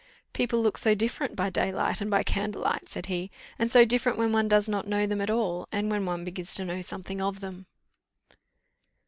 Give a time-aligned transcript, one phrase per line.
[0.33, 4.31] "People look so different by daylight and by candlelight," said he; "and so different when
[4.31, 7.39] one does not know them at all, and when one begins to know something of
[7.39, 7.67] them."